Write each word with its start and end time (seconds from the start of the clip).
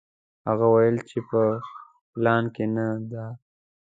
هغه 0.49 0.65
وویل 0.69 0.97
چې 1.09 1.17
په 1.29 1.41
پلان 2.13 2.43
کې 2.55 2.65
نه 2.75 2.85
ده. 3.11 3.25